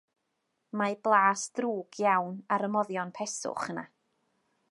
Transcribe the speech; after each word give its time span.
Mae 0.81 0.95
blas 1.07 1.43
drwg 1.59 2.01
iawn 2.07 2.41
ar 2.57 2.67
y 2.69 2.71
moddion 2.77 3.13
peswch 3.19 3.71
yna. 3.75 3.85